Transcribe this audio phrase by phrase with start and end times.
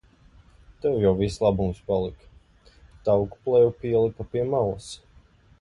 [0.85, 2.73] Tev jau viss labums palika.
[3.11, 4.93] Tauku plēve pielipa pie malas.